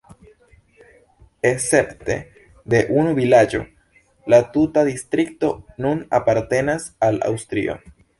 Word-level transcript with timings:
Escepte 1.49 2.15
de 2.73 2.79
unu 3.01 3.11
vilaĝo 3.19 3.61
la 4.35 4.39
tuta 4.55 4.85
distrikto 4.89 5.51
nun 5.87 6.01
apartenas 6.21 6.89
al 7.09 7.21
Aŭstrio. 7.29 7.77